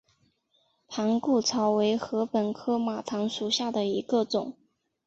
[0.87, 4.57] 盘固草为禾本科马唐属下的一个种。